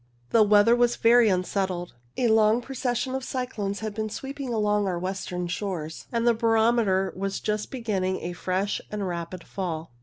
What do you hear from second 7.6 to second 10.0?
beginning a fresh and rapid fall.